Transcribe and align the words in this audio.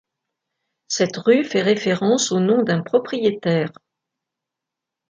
Cette 0.87 1.15
rue 1.17 1.43
fait 1.45 1.61
référence 1.61 2.31
au 2.31 2.39
nom 2.39 2.63
d'un 2.63 2.81
propriétaire. 2.81 3.69